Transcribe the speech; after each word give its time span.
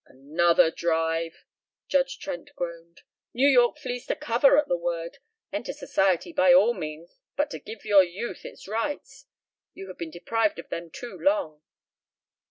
"Another 0.07 0.71
drive!" 0.71 1.45
Judge 1.87 2.17
Trent 2.17 2.49
groaned. 2.55 3.01
"New 3.35 3.47
York 3.47 3.77
flees 3.77 4.07
to 4.07 4.15
cover 4.15 4.57
at 4.57 4.67
the 4.67 4.75
word. 4.75 5.19
Enter 5.53 5.73
Society 5.73 6.33
by 6.33 6.51
all 6.51 6.73
means, 6.73 7.17
but 7.35 7.51
to 7.51 7.59
give 7.59 7.85
your 7.85 8.01
youth 8.03 8.43
its 8.43 8.67
rights. 8.67 9.27
You 9.75 9.89
have 9.89 9.99
been 9.99 10.09
deprived 10.09 10.57
of 10.57 10.69
them 10.69 10.89
too 10.89 11.19
long." 11.19 11.61